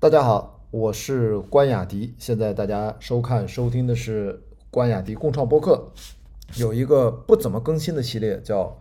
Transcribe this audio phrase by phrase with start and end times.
[0.00, 2.14] 大家好，我是关雅迪。
[2.16, 5.92] 现在大家收看、收听的是关雅迪共创播客，
[6.56, 8.64] 有一个不怎么更新的系列，叫《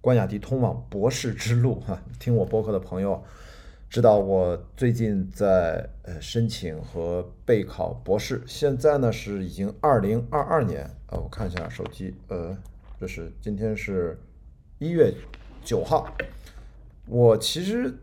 [0.00, 2.02] 关雅迪通往博士之路》哈。
[2.18, 3.22] 听我播客的朋友
[3.90, 8.42] 知道，我最近在呃申请和备考博士。
[8.46, 12.56] 现在呢是已经二零二二年啊，我看一下手机，呃，
[12.98, 14.18] 这是今天是
[14.78, 15.12] 一月
[15.62, 16.10] 九号。
[17.04, 17.94] 我其实。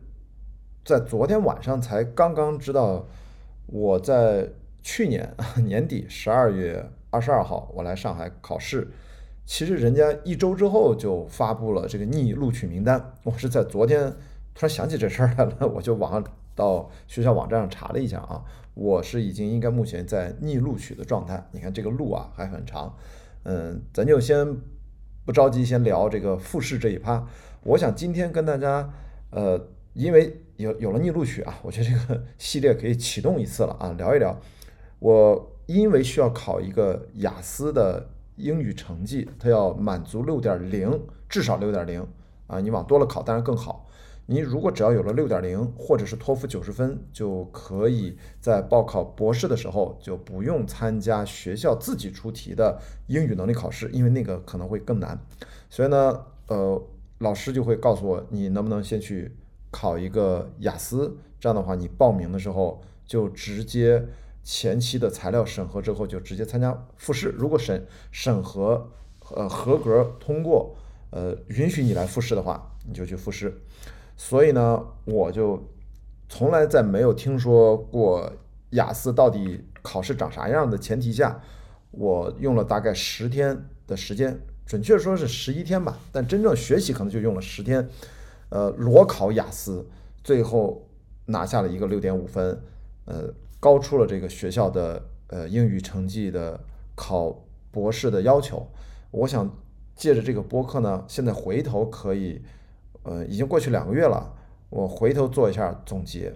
[0.86, 3.06] 在昨天晚上才刚刚知道，
[3.68, 4.50] 我在
[4.82, 8.88] 去年 年底十二月二十二号我来上海考试，
[9.46, 13.14] 其实人家一周之后就发布了这个逆录取名单。
[13.24, 14.12] 我是在昨天
[14.56, 16.24] 突然想起这事儿来了， 我就网上
[16.56, 21.46] 到学校网站上查了一下啊，我是已经应该目前在逆录取的状态。
[21.52, 22.96] 你看这个路啊还很长，
[23.44, 24.58] 嗯，咱就先
[25.24, 27.28] 不着急，先聊这个复试这一趴。
[27.64, 28.90] 我想今天跟大家
[29.30, 29.68] 呃。
[29.96, 34.38] 因为有有了逆录取啊，我觉得这个 系列可以启动一次了啊，聊一聊。
[35.00, 42.06] 我因为需要考一个雅思的英语成绩，它要满足六点零，至少六点零
[42.48, 42.60] 啊。
[42.60, 43.88] 你往多了考当然更好。
[44.26, 55.18] 你如果只要有了六点零，或者是托福九十分，就可以在报考博士的时候就不用参加学校自己出题的英语能力考试，因为那个可能会更难。
[55.70, 56.84] 所以呢，呃，
[57.20, 59.34] 老师就会告诉我，你能不能先去。
[59.72, 64.06] 考一个雅思，这样的话，你报名的时候就直接
[64.44, 67.30] 前期的材料审核之后就直接参加复试。
[67.38, 68.90] 如果审审核
[69.36, 70.76] 呃合格通过，
[71.12, 73.62] 呃允许你来复试的话，你就去复试。
[74.18, 75.64] 所以呢，我就
[76.28, 78.34] 从来在没有听说过
[78.72, 81.42] 雅思到底考试长啥样的前提下，
[81.92, 87.88] 我用了大概十天的时间，准确说是十一天吧，但真正学习可能就用了十天。
[88.50, 89.88] 呃，裸考雅思，
[90.24, 90.88] 最后
[91.26, 92.62] 拿下了一个六点五分，
[93.06, 96.60] 呃，高出了这个学校的呃英语成绩的
[96.96, 98.68] 考博士的要求。
[99.12, 99.56] 我想
[99.96, 102.42] 借着这个播客呢，现在回头可以，
[103.04, 104.34] 呃，已经过去两个月了，
[104.70, 106.34] 我回头做一下总结。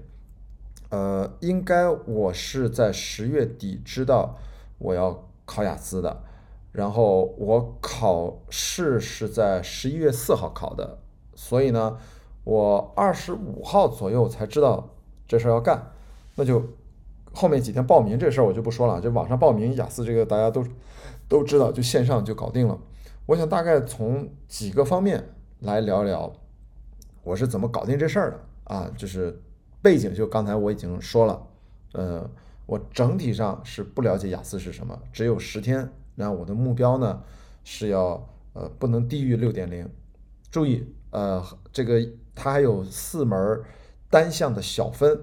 [0.90, 4.38] 呃，应该我是在十月底知道
[4.78, 6.24] 我要考雅思的，
[6.72, 11.00] 然后我考试是在十一月四号考的。
[11.36, 11.98] 所以呢，
[12.44, 14.90] 我二十五号左右才知道
[15.28, 15.92] 这事儿要干，
[16.36, 16.64] 那就
[17.32, 20.66] 后面几天报名这事儿我就不说了，就网上报名雅思这个大家都
[21.28, 22.78] 都知道，就线上就搞定了。
[23.26, 25.30] 我想大概从几个方面
[25.60, 26.32] 来聊聊
[27.24, 29.42] 我是怎么搞定这事儿的啊，就是
[29.82, 31.48] 背景就刚才我已经说了，
[31.94, 32.30] 呃，
[32.66, 37.22] 我整体上是不了解雅思是什么，只有十天，然后我的目标呢
[37.64, 39.90] 是要呃不能低于六点零，
[40.54, 40.86] 注意。
[41.10, 42.00] 呃，这个
[42.36, 43.62] 它还有四门
[44.10, 45.20] 单项的小分。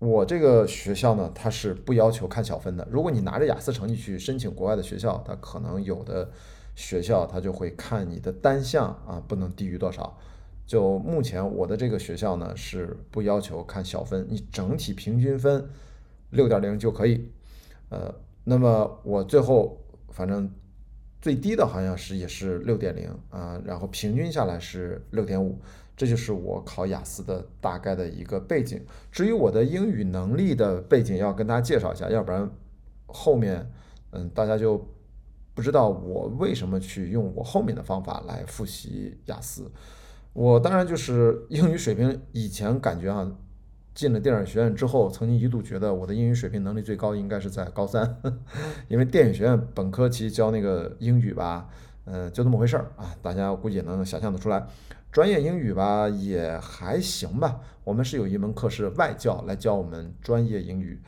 [0.00, 2.86] 我这个学校呢，它是不要求看小分的。
[2.90, 6.28] 如果你拿着雅思成绩去申请国外的学校，它可能有的
[6.74, 10.18] 学校它就会看你的单项啊，不能低于多少。
[10.66, 15.68] 就目前我的这个学校呢，是不要求看小分，你整体平均分
[16.30, 17.30] 六点零就可以。
[17.90, 19.78] 呃，那么我最后
[20.10, 20.50] 反正。
[21.22, 25.56] 最低的好像是也是六点零啊，然后平均下来是六点五，
[25.96, 28.84] 这就是我考雅思的大概的一个背景。
[29.12, 32.50] 至于我的英语能力的背景，要跟大家介绍一下，要不然
[33.06, 33.70] 后面
[34.10, 34.84] 嗯大家就
[35.54, 39.70] 不知道我为什么去用我后面的方法来复习雅思。
[40.32, 43.30] 我当然就是英语水平以前感觉啊。
[43.94, 48.16] 进了电影学院之后，曾经一度觉得我的英语水平能力最高应该是在高三，
[48.88, 51.68] 因为电影学院本科其实教那个英语吧，
[52.06, 54.66] 嗯，就那么回事儿啊，大家估计也能想象得出来。
[55.10, 60.98] 专业英语吧也还行吧，我们是有一门课是外教来教我们专业英语。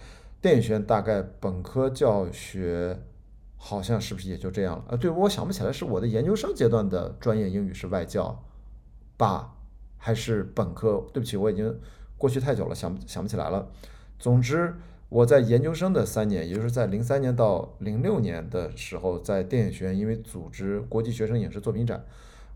[0.43, 3.01] 电影学院大概本科教学
[3.57, 4.85] 好像是不是也就这样了？
[4.89, 8.45] 呃，对，我想不起来是我的研究生阶段的专业英语是外教
[9.17, 9.55] 吧，
[9.97, 11.03] 还是本科？
[11.15, 11.75] 对不起，我已经。
[12.17, 13.69] 过去太久了，想想不起来了。
[14.19, 14.75] 总之，
[15.09, 22.03] 我在研究生的三年，也就是在零三年到零六年的时候，在电影学院，因为组织国际学生影视作品展，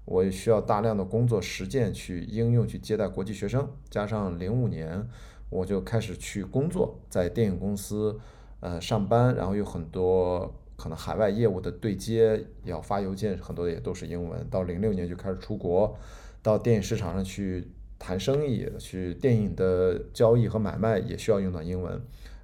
[0.04, 3.68] 我也需要大量的工作实践去应用去接待国际学生。
[3.90, 5.06] 加上零五年，
[5.50, 8.18] 我就开始去工作，在电影公司
[8.60, 14.46] 呃上班，然后有很多可能海外业务的对接，要发邮件，很多也都是英文。
[14.48, 15.98] 到零六年就开始出国，
[16.42, 17.68] 到电影市场上去。
[17.98, 22.00] 谈生意，去电影的交易和买卖也需要用到英文，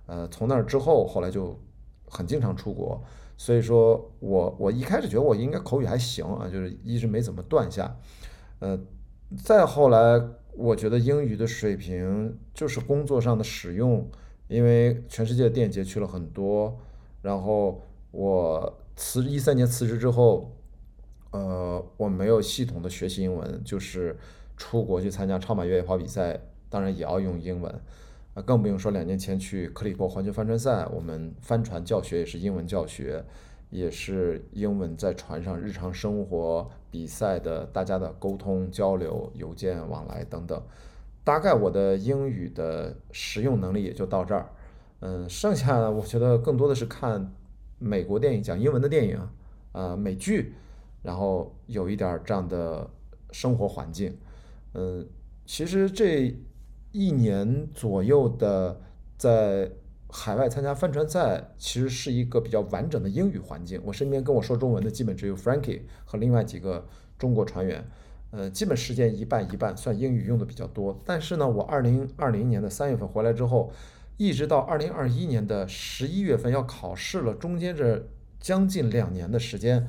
[0.07, 1.59] 呃，从那儿之后，后来就
[2.07, 3.03] 很经常出国，
[3.37, 7.97] 所以说我我一开始觉得我应该口语还行啊，就是一直没怎么断下，
[8.59, 8.79] 呃，
[9.43, 10.21] 再后来
[10.57, 14.09] 我觉得英语的水平就是工作上的使用，
[14.49, 16.79] 因为全世界的电解去了很多，
[17.23, 17.81] 然后
[18.11, 20.53] 我辞一三年辞职之后，
[21.31, 24.17] 呃，我没有系统的学习英文，就是
[24.57, 27.73] 出国去参加超马越野跑比赛，当然也要用英文，
[28.35, 33.25] 啊，更不用说两年前去克利伯环球帆船赛，我们帆船教学也是英文教学。
[33.71, 40.63] 也是英文在船上日常生活、比赛的大家的沟通交流、邮件往来等等，
[41.25, 44.49] 大概我的英语的实用能力也就到这儿。
[45.01, 47.33] 嗯，剩下的我觉得更多的是看
[47.81, 49.29] 美国电影讲英文的电影，
[49.73, 50.55] 呃，美剧，
[51.03, 52.89] 然后有一点这样的
[53.33, 54.17] 生活环境。
[54.75, 55.09] 嗯，
[55.47, 56.37] 其实这
[56.93, 58.81] 一年左右的
[59.17, 59.71] 在。
[60.17, 63.83] 海外参加帆船赛其实是一个比较完整的英语环境。
[63.85, 66.87] 我身边跟我说中文的基本只有 Frankie 和另外几个
[67.19, 67.85] 中国船员，
[68.31, 71.03] 呃，基本时间一半一半，算英语用的比较多。
[71.05, 73.73] 但是呢，我二零二零年的三月份回来之后，
[74.17, 79.89] 一直到二零二一年的十一月份要考试了，中间这将近两年的时间，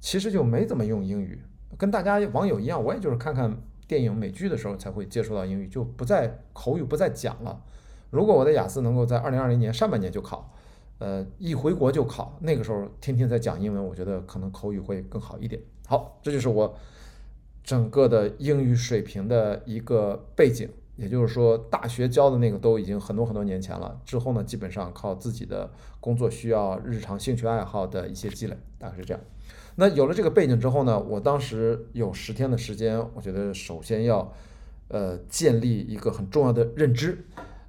[0.00, 1.40] 其实就没怎么用英语。
[1.78, 3.56] 跟大家网友一样，我也就是看看
[3.92, 7.62] 电影美剧的时候才会接触到英语，就不再口语不再讲了。
[8.08, 10.50] 如果我的雅思能够在二零二零年上半年就考，
[10.96, 15.60] 呃，一回国就考，那个时候天天在讲英文，我觉得可能口语会更好一点。
[15.86, 16.74] 好，这就是我
[17.62, 20.66] 整个的英语水平的一个背景，
[20.96, 24.00] 也就是说，大学教的那个都已经很多很多年前了。
[24.06, 29.22] 之后呢，基本上靠自己的工作需要、日常兴趣爱好的一些积累，大概是这样。
[29.76, 34.32] 那有了这个背景之后呢，我当时有十天的时间，我觉得首先要
[34.88, 37.24] 呃建立一个很重要的认知。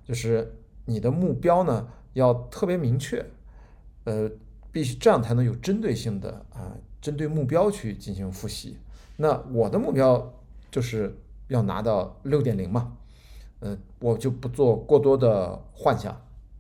[0.05, 0.53] 就是
[0.85, 3.25] 你的目标呢要特别明确，
[4.03, 4.29] 呃，
[4.71, 8.77] 必须这样才能有针对性的啊，针对目标去进行复习。
[9.15, 10.33] 那我的目标
[10.69, 11.15] 就是
[11.47, 12.97] 要拿到六点零嘛，
[13.61, 16.11] 呃，我就不做过多的幻想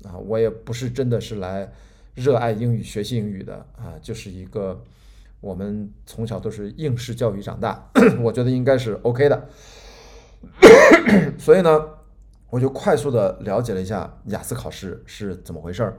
[0.03, 1.69] 啊，我也不是真的是来
[2.15, 4.81] 热爱英语、学习英语的啊，就是一个
[5.43, 7.91] 我们从小都是应试教育长大，
[8.23, 9.47] 我觉得应该是 OK 的，
[11.37, 11.85] 所以呢。
[12.53, 15.97] 我就快速的了解了一下雅思考试是怎么回事儿，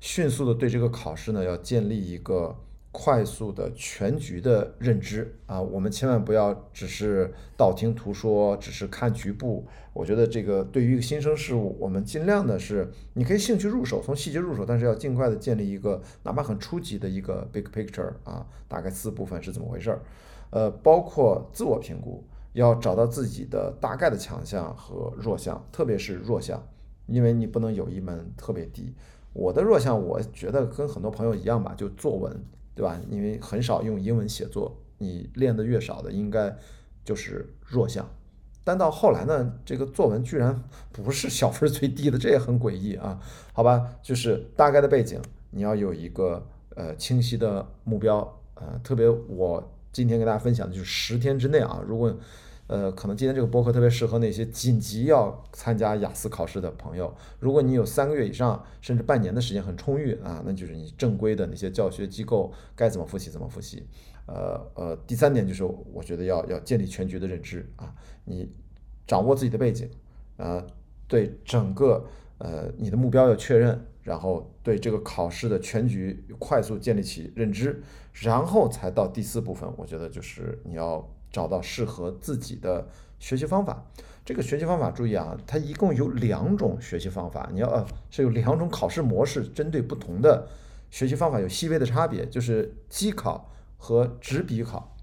[0.00, 2.56] 迅速的对这个考试呢要建立一个
[2.92, 9.66] 快速的全局的认知啊，我们千万不要只是道听途说，只是看局部。
[9.92, 20.02] 我觉得这个对于一个新生事物，我们尽量的是，你可以兴趣入手，从细节入手，但是要尽快的建立一个哪怕很初级的一个 big picture 啊，大概四部分是怎么回事儿，
[20.50, 22.22] 呃，包括自我评估。
[22.54, 26.62] 要找到自己的大概的强项和弱项，特别是弱项，
[27.06, 28.92] 因为你不能有一门特别低。
[29.32, 33.00] 我的弱项，我觉得跟很多朋友一样吧，就作文，对吧？
[33.10, 36.56] 因为很少用英文写作，你练的越少的，应该
[37.04, 38.08] 就是弱项。
[38.64, 43.20] 但到后来呢，这个作文居然 不是小分最低的，这也很诡异啊。
[43.52, 45.20] 好吧，就是大概的背景，
[45.50, 46.46] 你要有一个
[46.76, 49.70] 呃清晰的目标，呃，特别我。
[49.92, 52.16] 今天跟大家分享的就是十天之内啊，如果，
[52.66, 57.14] 呃，可能今天这个播客特别适合那些紧急要参加雅思考试的朋友。
[57.38, 63.86] 如果你有三个月以上，甚至半年的时间很充裕啊，那就是你正规的那些教学机构该怎么复习怎么复习。
[64.26, 67.94] 呃呃，第三点就是我觉得要要建立全局的认知啊，
[68.24, 68.50] 你
[69.06, 69.90] 掌握自己的背景，
[70.36, 70.64] 呃，
[71.08, 72.06] 对整个
[72.38, 73.86] 呃你的目标要确认。
[74.02, 77.80] 然后对这个考试的全局快速建立起认知，
[78.14, 79.72] 然后才到第四部分。
[79.76, 82.86] 我觉得就是你要找到适合自己的
[83.18, 83.84] 学习方法。
[84.24, 87.48] 这个学习方法注意啊，它一共有两种学习方法。
[87.52, 90.46] 你要呃是有两种考试模式，针对不同的
[90.90, 92.24] 学习方法有细微的差别。
[92.26, 94.96] 就是机考和纸笔考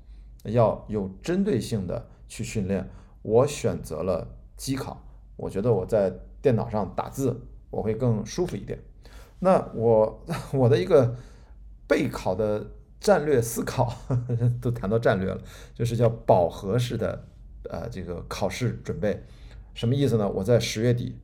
[0.44, 2.90] 要有针对性的去训练。
[3.22, 5.04] 我选择了机考，
[5.36, 8.80] 我觉得我在电脑上打字我会更舒服一点。
[9.40, 11.18] 那我 我的一个
[11.86, 12.66] 备考的
[13.00, 13.94] 战略思考，
[14.62, 15.42] 都谈到战略了，
[15.74, 17.26] 就是叫饱和式的
[17.70, 19.24] 呃这个考试准备，
[19.74, 20.30] 什么意思呢？
[20.30, 21.16] 我在十月底，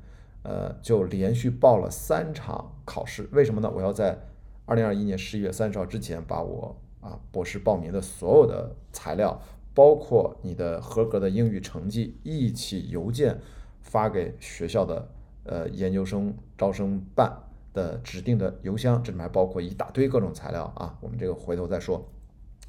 [0.44, 3.70] 呃就连续报了三场考试，为什么呢？
[3.70, 4.18] 我要在
[4.66, 9.42] 二零二一年十一月三十号之前把我啊博士报名的所有的材料，
[9.74, 13.40] 包括你的合格的英语成绩，一起邮件
[13.82, 15.10] 发给学校的
[15.44, 17.45] 呃研究生招生办。
[17.76, 22.04] 的指定的邮箱，这里面包括一大堆各种材料啊，我们这个回头再说。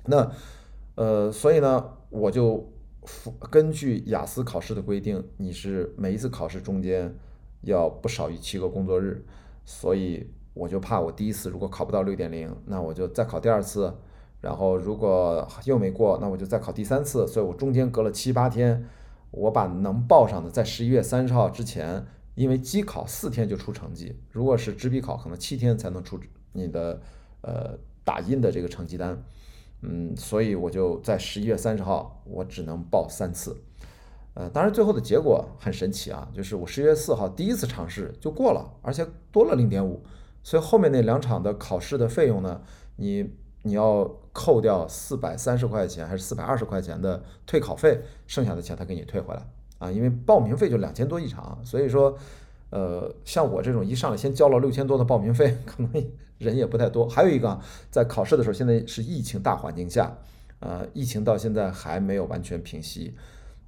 [0.05, 0.31] 那
[0.97, 2.71] 呃，所以呢，我就
[3.51, 7.15] 根据雅思考试的规定，你是每一次考试中间
[7.63, 9.25] 要不少于七个工作日，
[9.65, 13.95] 所以我就怕我第一次如果考不到六点零，那我就再考第二次，
[14.41, 18.85] 然后如果又没过，那我就再考第三次，所以我中间隔了七八天
[19.31, 22.07] 我把能报上的，在十一月三十号之前，
[22.37, 26.21] 因为机考四天就出成绩，如果是纸笔考，可能七天才能出
[26.53, 27.01] 你的
[27.41, 29.21] 呃打印的这个成绩单。
[29.81, 33.57] 嗯，所以我就在十一月三十号，我只能报三次。
[34.35, 40.05] 呃，当然最后的结果很神奇啊，就是我十一月四号第一次尝试就过了，而且多了零点五。
[40.43, 42.61] 所以后面那两场的考试的费用呢，
[42.97, 49.43] 你你要扣掉四百三十块钱还是四百二十块钱的退考费，剩下的钱他给你退回来
[49.79, 52.17] 啊，因为报名费就两千多一场，所以说，
[52.71, 55.91] 呃，像我这种一上来先交了六千多的报名费， 可能
[56.39, 57.09] 人也不太多。
[57.09, 60.17] 还有一个，在考试的时候，现在是疫情大环境下，
[60.61, 63.15] 呃，疫情到现在还没有完全平息，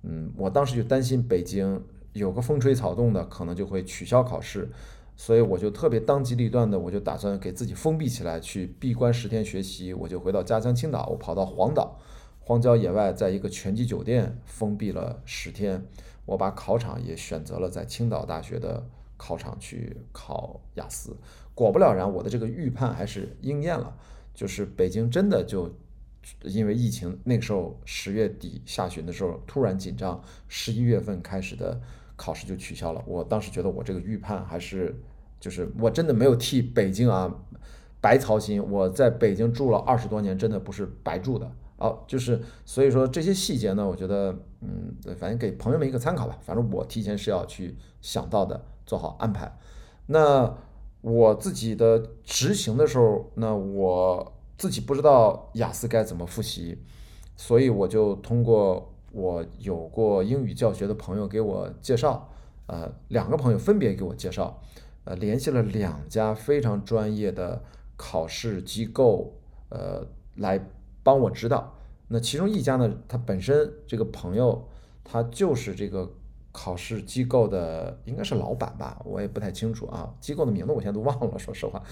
[0.03, 4.69] 嗯，我当时就担心北京有个风吹草动的，可能就会取消考试。
[5.21, 9.93] 所以我就特别当机立断的，我就打算给自己封闭起来，去闭关十天学习。
[9.93, 11.99] 我就回到家乡青岛，我跑到黄岛，
[12.49, 15.85] 荒郊野外，在一个全季酒店封闭了十天。
[16.25, 18.83] 我把考场也选择了在青岛大学的
[19.19, 21.15] 考场去考雅思。
[21.55, 23.95] 果不了然，我的这个预判还是应验了，
[24.33, 25.71] 就是北京真的就
[26.43, 31.79] 因为疫情，那个时候十月底下旬的时候突然紧张，十一月份开始的。
[32.17, 34.93] 考试就取消了，我当时觉得我这个预判还是，
[35.39, 37.33] 就是我真的没有替北京啊
[38.01, 41.49] 白操心，我在北京住了二十多年，真的不是白住的
[41.79, 49.59] 哦，就是所以说这些细节呢，我觉得嗯，反正给朋友们一个参考吧，反正我提前是要去想到的，做好安排。
[50.07, 50.57] 那
[51.01, 56.79] 我自己的执行的时候，那我自己不知道雅思该怎么复习，
[57.37, 58.95] 所以我就通过。
[59.11, 62.29] 我有过英语教学的朋友给我介绍，
[62.67, 64.61] 呃，两个朋友分别给我介绍，
[65.05, 67.63] 呃，联系了两家非常专业的
[67.97, 69.33] 考试机构，
[69.71, 70.07] 呃，
[70.37, 70.61] 来
[71.09, 71.61] 帮我指导。
[72.09, 74.69] 那其中一家呢，他本身这个朋友
[75.03, 76.11] 他就是这个
[76.53, 81.83] 考试机构的，应该是老板吧，我也不太清楚啊，机构的名字我现在都忘了，说实话。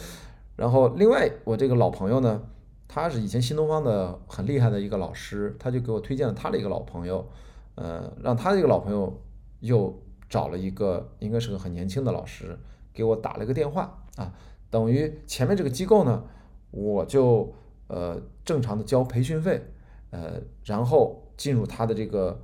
[0.56, 2.42] 然后另外我这个老朋友呢。
[2.88, 7.26] 他是以前新东方的很厉害的一个老师，他就给我推荐了他的一个老朋友，
[7.74, 9.12] 呃，让他这个老朋友
[9.58, 9.92] 又
[10.28, 12.56] 找了一个应该是个很年轻的老师
[12.94, 13.80] 给我打了一个电话
[14.14, 14.32] 啊，
[14.70, 16.22] 等于前面这个机构呢，
[16.70, 17.52] 我就
[17.88, 19.62] 呃正常的交培训费，
[20.10, 22.40] 呃，然后进入他的这个，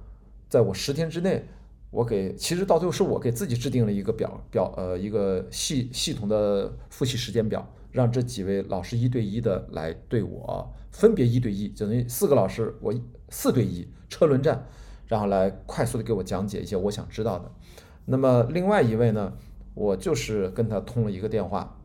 [0.49, 1.45] 在我十天之内，
[1.91, 7.67] 我给其实到最后是我给自己制定了一个表表呃一个系系统的复习时间表。
[7.93, 12.91] 让这几位老师一对一的来对我分别一对一，就等于四个老师我
[13.29, 14.65] 四对一车轮战，
[15.09, 17.53] 然后来快速的给我讲解一些我想知道的。
[18.07, 19.35] 那么另外一位呢，
[19.75, 21.79] 我就是跟他通了一个电话，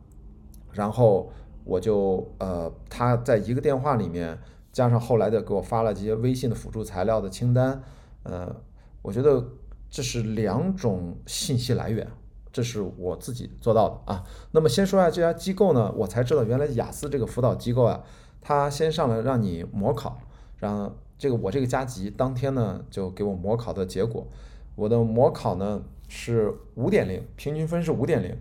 [0.72, 1.30] 然后
[1.68, 4.38] 我就呃他在一个电话里面
[4.72, 7.82] 加上后来的给我发了这些微信的辅助材料的清单，
[8.22, 8.56] 呃，
[9.02, 9.44] 我觉得
[9.90, 12.08] 这是两种信息来源。
[12.50, 14.24] 这是我自己做到的啊。
[14.52, 18.02] 那么先说下这家机构呢，我才知道原来雅思这个辅导机构啊，
[18.40, 20.18] 他先上来让你模考，
[20.56, 24.26] 让这个我这个加急当天呢就给我模考的结果，
[24.74, 28.34] 我的模考呢是五点零，平均分是五点零，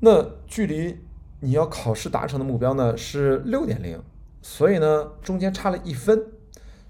[0.00, 0.98] 那距离
[1.44, 4.00] 你要考试达成的目标呢是六点零，
[4.42, 6.24] 所以呢中间差了一分，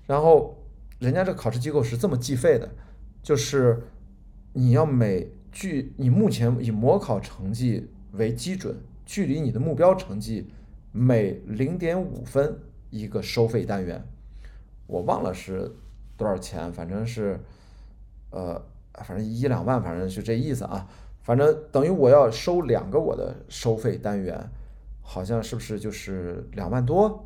[0.06, 0.62] 然后
[0.98, 2.68] 人家这考试机构是这么计费的，
[3.22, 3.82] 就是
[4.52, 10.46] 你要每距你目前以模考成绩为基准，距离你的目标成绩
[10.92, 12.58] 每零点五分
[12.90, 14.06] 一个收费单元，
[14.86, 15.74] 我忘了是
[16.18, 17.40] 多少钱，反正是，
[18.28, 20.86] 呃，反正一两万，反正就这意思啊。
[21.22, 24.50] 反正等于我要收两个我的收费单元，
[25.00, 27.24] 好像是不是就是两万多？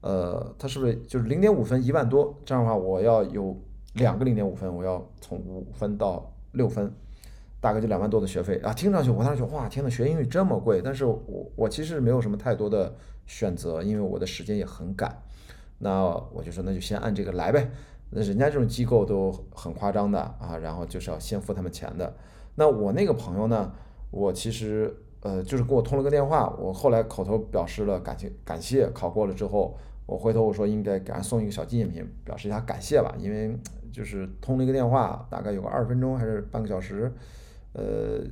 [0.00, 2.36] 呃，它是不是就是零点五分一万多？
[2.44, 3.56] 这样的话，我要有
[3.94, 6.92] 两个零点五分，我要从五分到六分。
[7.58, 10.80] 大概就两万多的学费啊，听上去我当时就哇，天呐，学英语这么贵！
[10.84, 12.94] 但是我我其实没有什么太多的
[13.26, 15.20] 选择，因为我的时间也很赶。
[15.78, 17.68] 那我就说那就先按这个来呗。
[18.10, 22.14] 那人家这种机构都很夸张的啊，然后就是要先付他们钱的。
[22.56, 23.72] 那我那个朋友呢，
[24.10, 33.56] 我其实呃就是给我通了个电话，我后来口头表示了感谢感谢，考过了之后，我回头我说应该给他送一个小纪念品，表示一下感谢吧，因为
[33.92, 37.12] 就是通了一个电话，大概有个二十分钟还是半个小时。
[37.72, 38.24] 呃，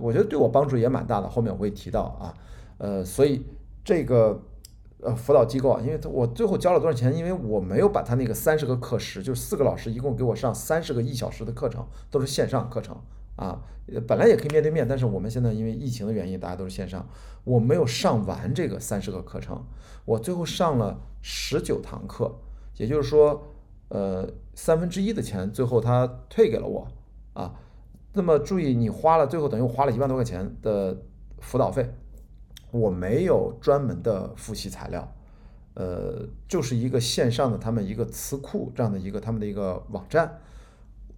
[0.00, 2.34] 我觉得对我帮助也蛮大的，后面我会提到啊，
[2.78, 3.44] 呃，所以
[3.84, 4.40] 这个
[5.00, 7.16] 呃辅导机构啊，因为他我最后交了多少钱？
[7.16, 12.96] 因为我没有把他那个三十个课时，就四个老师一共给我上三十个一小时的课程，都是线上课程
[13.36, 13.62] 啊，
[14.06, 17.08] 本来也可以面对面，但是我们现在因为疫情的原因，大家都是线上，
[17.44, 19.64] 我没有上完这个三十个课程，
[20.04, 22.38] 我最后上了十九堂课，
[22.76, 23.42] 也就是说，
[23.88, 26.86] 呃三分之一的钱最后他退给了我
[27.32, 27.54] 啊。
[28.12, 31.02] 那么注意，你花了最后等于花了一万多块钱的
[31.40, 31.88] 辅导费，
[32.70, 35.10] 我没有专门的复习材料，
[35.72, 40.38] 呃，就是一个线上的他们一个词库这样的一个他们的一个网站。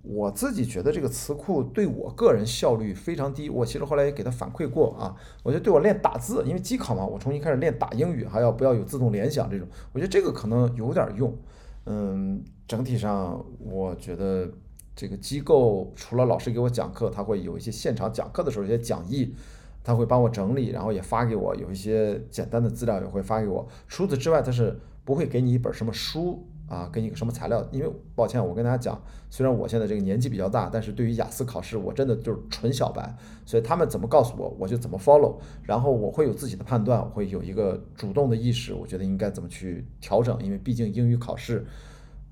[0.07, 3.49] 我自己觉得这个词库对我个人效率非常低。
[3.49, 11.35] 我其实后来也给他反馈过啊，我觉得对我练打字，因为机考嘛，我重新开始练打英语，还要不要有自动联想这种，我觉得这个可能有点用。
[11.87, 14.47] 嗯，整体上我觉得
[14.95, 19.35] 这个机构除了老师给我讲课，他会有一些现场讲课的时候一些讲义，
[19.83, 23.67] 他会帮我整理，然后也发给我，有一些简单的资料也会发给我。
[23.89, 26.47] 除此之外，他是不会给你一本什么书。
[26.67, 27.67] 啊，给你个什么材料？
[27.71, 41.67] 因为抱歉，我跟大家讲，虽然我现在这个年纪比较大，但是对于雅思考试，我真的就是纯小白，所以他们怎么告诉我，我就怎么 follow，然后我会有自己的判断，我会有一个主动的意识，我觉得应该怎么去调整，因为毕竟英语考试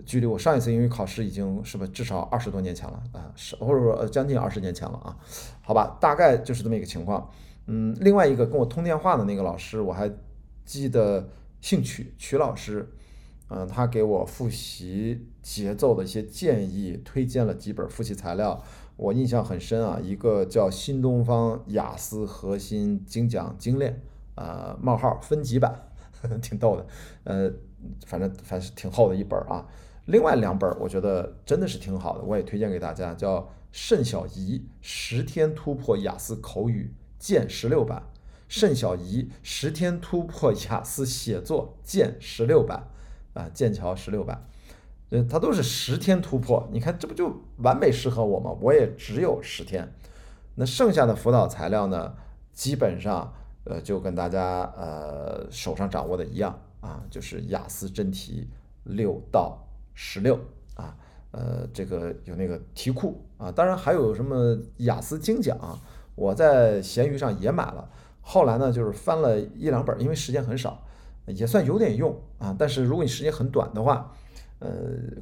[0.07, 5.17] 距离我上一次英语考试已经是不是至少二十多年前了啊，是或者说将近二十年前了啊，
[5.61, 7.31] 好吧，大概就是这么一个情况。
[7.67, 10.11] 嗯，另外一个跟我通电话的那个老师，我还
[10.65, 11.29] 记得
[11.61, 12.89] 姓曲，曲老师。
[13.55, 18.65] 嗯，他给我复习节奏的一些建议，推荐了几本复习材料，
[18.97, 20.01] 我印象很深啊。
[20.03, 24.03] 一个叫新东方雅思核心精讲精练，
[24.37, 25.91] 呃，冒号分级版，
[26.41, 26.87] 挺逗的。
[27.25, 27.53] 呃，
[28.07, 29.69] 反正反正挺厚的一本啊。
[30.07, 38.05] 另外两本我觉得真的是挺好的，我也推荐给大家，叫盛小怡十天突破雅思口语剑十六版，
[38.49, 42.89] 盛小怡十天突破雅思写作剑十六版。
[43.35, 44.47] 啊，剑桥十六版，
[45.09, 48.55] 呃，它都是十天突破，你看这不就完美适合我吗？
[48.61, 49.91] 我也只有十天，
[50.57, 52.15] 那剩下的辅导材料呢，
[52.53, 53.33] 基本上
[53.65, 58.49] 呃就跟大家呃手上掌握的一样啊，就是雅思真题
[58.85, 60.39] 六到十六
[60.75, 60.95] 啊，
[61.31, 65.59] 呃，这个有那个题库啊，当然还有什么雅思精讲，
[66.15, 67.89] 我在闲鱼上也买了，
[68.21, 70.85] 后来呢就是翻了一两本，因为时间很少。
[71.27, 74.13] 也算有点用啊，但是如果你时间很短的话，
[74.59, 74.71] 呃，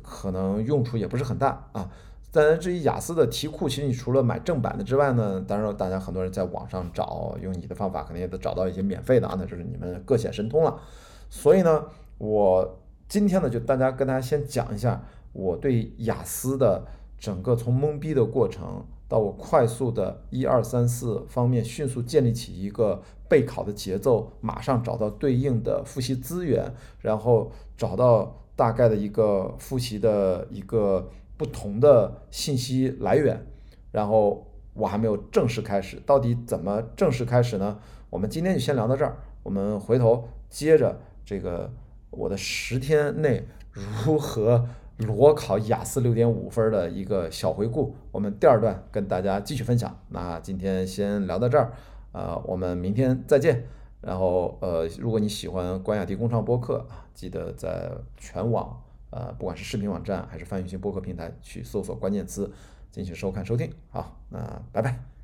[0.03, 1.91] 可能用处也不是很大啊。
[2.33, 10.81] 当然，至于雅思的题库，其实你除了买正版的之外呢，当然大家很多人在网上找，用你的方法，肯定也得找到一些免费的啊，那就是你们各显神通了。
[11.29, 11.85] 所以呢，
[12.19, 16.87] 我今天呢，就大家跟大家先讲一下我对雅思的
[17.19, 18.85] 整个从懵逼的过程。
[19.11, 33.45] 到我快速的一二三四方面迅速建立起一个备考的节奏，马上找到对应的复习资源，然后找到大概的一个复习的一个不同的信息来源，
[33.91, 37.81] 然后我还没有正式开始，到底怎么正式开始呢？
[38.11, 41.69] 我们今天就先聊到这儿，我们回头接着这个
[42.11, 44.69] 我的十天内如何。
[45.01, 49.99] 裸考雅思六点五分的一个小回顾，我们第二段跟大家继续分享。
[50.09, 51.73] 那今天先聊到这儿，
[52.13, 53.67] 呃，我们明天再见。
[54.01, 62.51] 然后，呃，如果你喜欢关雅迪工厂播客啊，记得在全网，呃，不管是视频网站还是泛用型播客平台去搜索关键词
[62.91, 63.71] 进行收看收听。
[63.91, 65.20] 好，那拜拜。